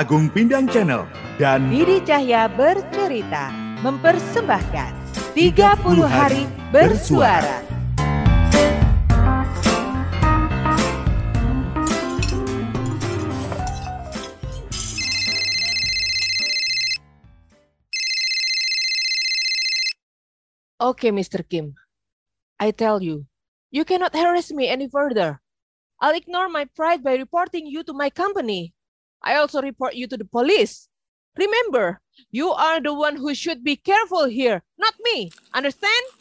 [0.00, 1.04] Agung Pindang Channel
[1.36, 3.52] dan Didi Cahya bercerita
[3.84, 4.96] mempersembahkan
[5.36, 5.60] 30
[6.08, 7.60] hari bersuara.
[20.80, 21.44] Okay, Mr.
[21.44, 21.76] Kim.
[22.56, 23.28] I tell you,
[23.68, 25.44] you cannot harass me any further.
[26.00, 28.72] I'll ignore my pride by reporting you to my company.
[29.20, 30.88] I also report you to the police.
[31.36, 35.30] Remember, you are the one who should be careful here, not me.
[35.54, 36.20] Understand?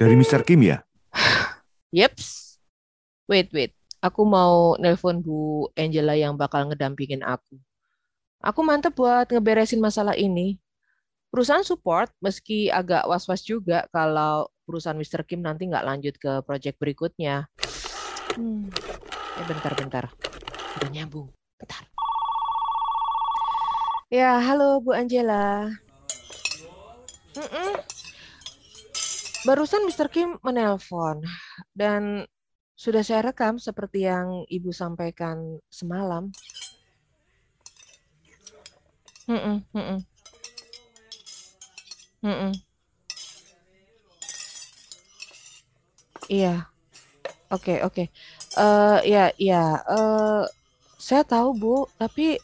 [0.00, 0.40] dari Mr.
[0.40, 0.80] Kim ya?
[1.92, 2.56] Yeps.
[3.28, 3.76] Wait, wait.
[4.00, 7.60] Aku mau nelpon Bu Angela yang bakal ngedampingin aku.
[8.40, 10.56] Aku mantep buat ngeberesin masalah ini.
[11.28, 15.20] Perusahaan support, meski agak was-was juga kalau perusahaan Mr.
[15.28, 17.44] Kim nanti nggak lanjut ke project berikutnya.
[18.34, 18.72] Hmm.
[19.40, 20.04] Eh, bentar-bentar.
[20.76, 21.32] Udah nyambung.
[21.56, 21.88] Bentar.
[24.12, 25.72] Ya, halo Bu Angela.
[27.32, 27.72] Mm-mm.
[29.48, 30.12] Barusan Mr.
[30.12, 31.24] Kim menelpon
[31.72, 32.28] dan
[32.76, 36.28] sudah saya rekam seperti yang Ibu sampaikan semalam.
[39.24, 40.00] Mm-mm, mm-mm.
[42.20, 42.52] Mm-mm.
[46.28, 46.68] Iya.
[47.50, 48.12] Oke, oke.
[48.58, 49.62] Eh, ya, ya.
[49.86, 50.42] Eh,
[50.98, 52.34] saya tahu, Bu, tapi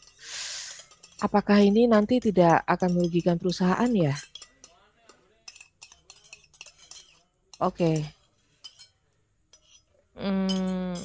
[1.19, 4.15] apakah ini nanti tidak akan merugikan perusahaan ya?
[7.59, 8.05] Oke.
[10.15, 10.95] Hmm.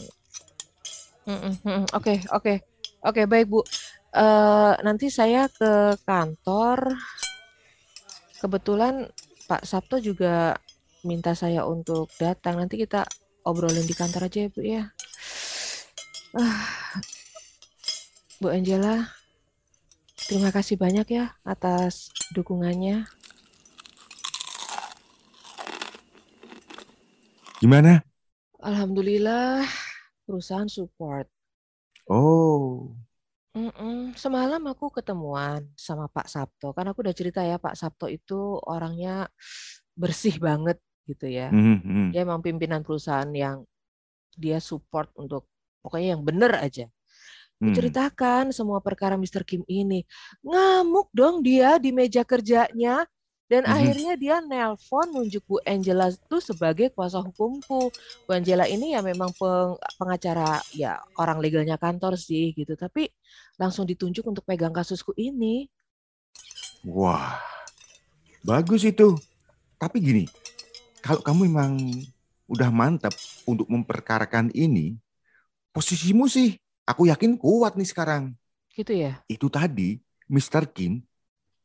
[1.92, 2.54] Oke, oke.
[3.02, 3.60] Oke, baik, Bu.
[4.12, 6.94] Eh, nanti saya ke kantor.
[8.38, 9.06] Kebetulan
[9.48, 10.54] Pak Sabto juga
[11.02, 12.58] minta saya untuk datang.
[12.62, 13.06] Nanti kita
[13.48, 14.82] obrolin di kantor aja ya, Bu ya.
[16.34, 16.64] Ah,
[18.40, 19.12] Bu Angela,
[20.28, 23.06] terima kasih banyak ya atas dukungannya.
[27.60, 28.02] Gimana?
[28.62, 29.66] Alhamdulillah,
[30.26, 31.26] perusahaan support.
[32.08, 32.94] Oh,
[33.52, 34.16] Mm-mm.
[34.16, 36.72] Semalam aku ketemuan sama Pak Sabto.
[36.72, 39.28] Kan aku udah cerita ya, Pak Sabto itu orangnya
[39.92, 41.50] bersih banget gitu ya.
[41.50, 42.06] mhm, mhm.
[42.14, 43.64] Dia emang pimpinan perusahaan yang
[44.36, 45.44] dia support untuk
[45.84, 46.86] pokoknya yang bener aja.
[47.62, 47.76] Aku Hmm.
[47.78, 49.46] ceritakan semua perkara Mr.
[49.46, 50.02] Kim ini.
[50.42, 53.06] Ngamuk dong dia di meja kerjanya.
[53.46, 53.74] Dan Mhm.
[53.76, 57.92] akhirnya dia nelpon nunjuk Bu Angela itu sebagai kuasa hukumku.
[58.24, 62.72] Bu Angela ini ya memang peng- pengacara ya orang legalnya kantor sih gitu.
[62.74, 63.12] Tapi
[63.60, 65.68] langsung ditunjuk untuk pegang kasusku ini.
[66.82, 67.38] Wah,
[68.42, 69.20] bagus itu.
[69.78, 70.24] Tapi gini,
[71.02, 71.72] kalau kamu memang
[72.46, 74.94] udah mantap untuk memperkarakan ini,
[75.74, 76.54] posisimu sih,
[76.86, 78.38] aku yakin kuat nih sekarang.
[78.70, 79.18] Gitu ya.
[79.26, 79.98] Itu tadi,
[80.30, 80.70] Mr.
[80.70, 81.02] Kim,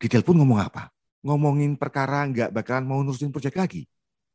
[0.01, 0.89] di telepon ngomong apa?
[1.21, 3.85] Ngomongin perkara nggak bakalan mau nurusin proyek lagi.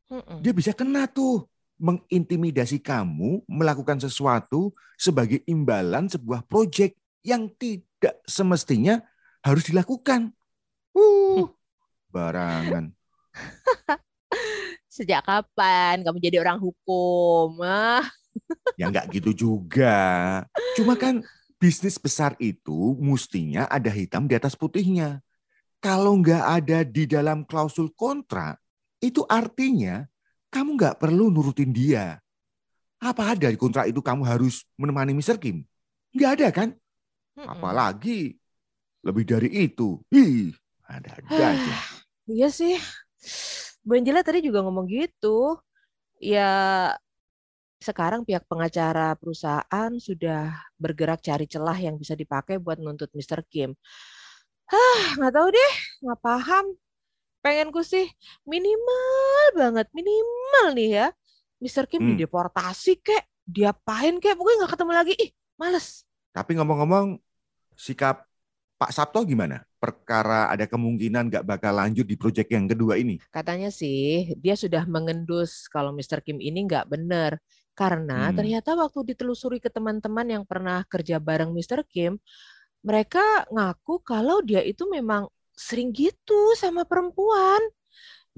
[0.07, 0.39] Mm-mm.
[0.39, 1.51] Dia bisa kena tuh
[1.83, 6.95] mengintimidasi kamu melakukan sesuatu sebagai imbalan sebuah proyek
[7.27, 9.03] yang tidak semestinya
[9.43, 10.31] harus dilakukan.
[10.95, 11.51] Uh,
[12.15, 12.95] barangan.
[14.93, 17.65] Sejak kapan kamu jadi orang hukum?
[17.65, 18.05] Ah.
[18.77, 19.97] Ya nggak gitu juga.
[20.77, 21.25] Cuma kan
[21.57, 25.25] bisnis besar itu mestinya ada hitam di atas putihnya.
[25.81, 28.61] Kalau nggak ada di dalam klausul kontrak,
[29.01, 30.05] itu artinya
[30.53, 32.21] kamu nggak perlu nurutin dia.
[33.01, 35.41] Apa ada di kontrak itu kamu harus menemani Mr.
[35.41, 35.65] Kim?
[36.13, 36.69] Nggak ada kan?
[37.41, 38.37] Apalagi
[39.01, 40.05] lebih dari itu.
[40.13, 40.53] Ih,
[40.85, 41.75] ada-ada aja.
[42.29, 42.77] Iya sih.
[43.83, 45.59] Bu Angela tadi juga ngomong gitu.
[46.23, 46.51] Ya
[47.83, 53.43] sekarang pihak pengacara perusahaan sudah bergerak cari celah yang bisa dipakai buat nuntut Mr.
[53.51, 53.75] Kim.
[54.71, 55.73] Hah, nggak tahu deh,
[56.07, 56.65] nggak paham.
[57.43, 58.07] Pengenku sih
[58.47, 61.07] minimal banget, minimal nih ya.
[61.59, 61.91] Mr.
[61.91, 62.15] Kim Hmm.
[62.15, 65.13] dideportasi kek, diapain kek, pokoknya nggak ketemu lagi.
[65.19, 66.07] Ih, males.
[66.31, 67.19] Tapi ngomong-ngomong,
[67.75, 68.31] sikap
[68.79, 69.67] Pak Sabto gimana?
[69.83, 73.19] Perkara ada kemungkinan nggak bakal lanjut di proyek yang kedua ini.
[73.35, 76.23] Katanya sih dia sudah mengendus kalau Mr.
[76.23, 77.43] Kim ini nggak benar.
[77.75, 78.37] Karena Hmm.
[78.39, 81.83] ternyata waktu ditelusuri ke teman-teman yang pernah kerja bareng Mr.
[81.83, 82.23] Kim,
[82.87, 87.59] mereka ngaku kalau dia itu memang sering gitu sama perempuan.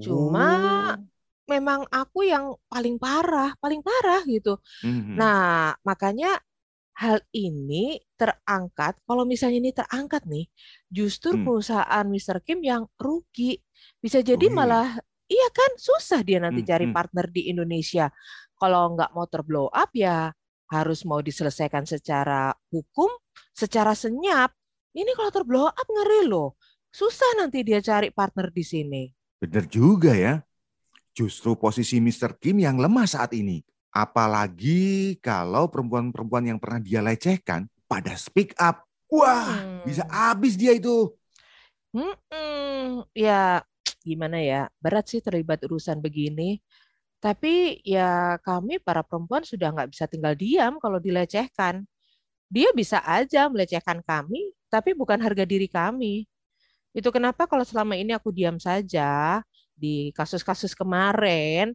[0.00, 0.96] Cuma Oh.
[1.44, 4.56] memang aku yang paling parah, paling parah gitu.
[4.80, 5.20] Mhm.
[5.20, 6.40] Nah, makanya
[6.94, 10.46] hal ini terangkat, kalau misalnya ini terangkat nih,
[10.88, 11.42] justru Hmm.
[11.42, 12.38] perusahaan Mr.
[12.46, 13.58] Kim yang rugi.
[13.98, 14.54] Bisa jadi Rugi.
[14.54, 14.94] malah,
[15.26, 16.94] iya kan, susah dia nanti Hmm, cari hmm.
[16.94, 18.06] partner di Indonesia.
[18.54, 20.30] Kalau nggak mau terblow up ya
[20.70, 23.10] harus mau diselesaikan secara hukum,
[23.52, 24.54] secara senyap.
[24.94, 26.54] Ini kalau terblow up ngeri loh.
[26.94, 29.02] Susah nanti dia cari partner di sini.
[29.42, 30.38] Bener juga ya.
[31.10, 32.38] Justru posisi Mr.
[32.38, 33.58] Kim yang lemah saat ini.
[33.94, 38.82] Apalagi kalau perempuan-perempuan yang pernah dia lecehkan pada speak up.
[39.06, 39.86] Wah, hmm.
[39.86, 41.14] bisa habis dia itu.
[41.94, 43.62] Hmm, ya
[44.02, 46.58] gimana ya, berat sih terlibat urusan begini.
[47.22, 51.86] Tapi ya kami para perempuan sudah nggak bisa tinggal diam kalau dilecehkan.
[52.50, 56.26] Dia bisa aja melecehkan kami, tapi bukan harga diri kami.
[56.90, 59.38] Itu kenapa kalau selama ini aku diam saja
[59.74, 61.74] di kasus-kasus kemarin,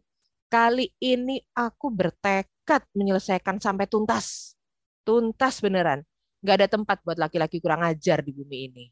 [0.50, 4.58] kali ini aku bertekad menyelesaikan sampai tuntas.
[5.06, 6.02] Tuntas beneran.
[6.42, 8.84] Nggak ada tempat buat laki-laki kurang ajar di bumi ini.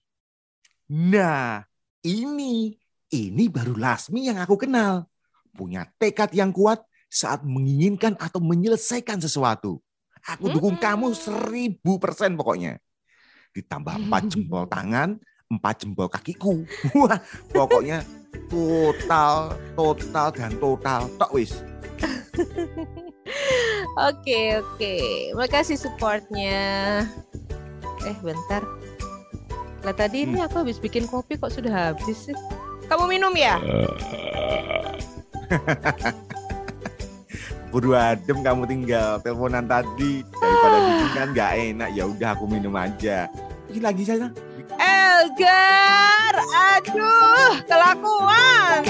[0.88, 1.60] Nah,
[2.06, 2.72] ini,
[3.12, 5.04] ini baru Lasmi yang aku kenal
[5.52, 9.82] punya tekad yang kuat saat menginginkan atau menyelesaikan sesuatu.
[10.24, 10.84] Aku dukung hmm.
[10.86, 12.78] kamu seribu persen pokoknya.
[13.52, 15.18] Ditambah empat jempol tangan,
[15.50, 16.62] empat jempol kakiku.
[17.00, 17.18] Wah,
[17.50, 18.04] pokoknya
[18.48, 21.00] total, total dan total.
[21.16, 21.52] Tok wis.
[23.98, 24.94] Oke, oke.
[25.34, 27.02] Makasih supportnya.
[28.06, 28.62] Eh, bentar.
[29.82, 30.28] Lah tadi hmm.
[30.32, 32.36] ini aku habis bikin kopi kok sudah habis sih.
[32.88, 33.60] Kamu minum ya?
[37.68, 42.72] Buru adem kamu tinggal teleponan tadi daripada bikin kan nggak enak ya udah aku minum
[42.78, 43.28] aja.
[43.68, 44.32] Bikin lagi saya.
[45.38, 48.82] Elgar, aduh kelakuan.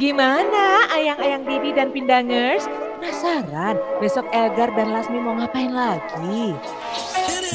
[0.00, 2.64] Gimana ayang-ayang Didi dan Pindangers?
[3.04, 6.56] Penasaran besok Elgar dan Lasmi mau ngapain lagi?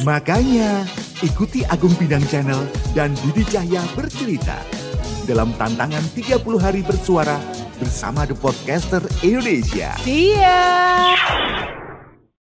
[0.06, 0.86] Makanya
[1.26, 4.62] ikuti Agung Bidang Channel dan Didi Cahya bercerita
[5.26, 7.42] dalam tantangan 30 hari bersuara
[7.82, 9.98] bersama The Podcaster Indonesia.
[10.06, 11.83] Siap.